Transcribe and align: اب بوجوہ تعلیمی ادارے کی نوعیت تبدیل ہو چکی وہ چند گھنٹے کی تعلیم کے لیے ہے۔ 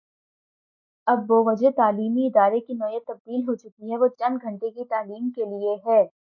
اب 1.07 1.19
بوجوہ 1.27 1.69
تعلیمی 1.71 2.25
ادارے 2.27 2.59
کی 2.59 2.73
نوعیت 2.73 3.05
تبدیل 3.07 3.41
ہو 3.47 3.55
چکی 3.55 3.97
وہ 3.97 4.07
چند 4.19 4.43
گھنٹے 4.43 4.69
کی 4.69 4.83
تعلیم 4.85 5.29
کے 5.35 5.45
لیے 5.45 5.75
ہے۔ 5.85 6.03